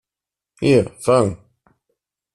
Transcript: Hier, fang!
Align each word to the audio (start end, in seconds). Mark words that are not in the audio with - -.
Hier, 0.61 0.85
fang! 1.05 1.31